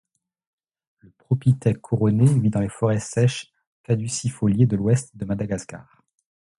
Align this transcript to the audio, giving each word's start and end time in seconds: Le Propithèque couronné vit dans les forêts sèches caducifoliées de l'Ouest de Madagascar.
Le 1.01 1.11
Propithèque 1.15 1.79
couronné 1.79 2.25
vit 2.25 2.49
dans 2.49 2.61
les 2.61 2.69
forêts 2.69 2.97
sèches 2.97 3.51
caducifoliées 3.83 4.65
de 4.65 4.75
l'Ouest 4.75 5.15
de 5.15 5.25
Madagascar. 5.25 6.01